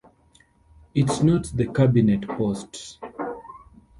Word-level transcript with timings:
It's 0.95 1.21
not 1.21 1.43
the 1.55 1.67
cabinet 1.67 2.27
post. 2.27 2.97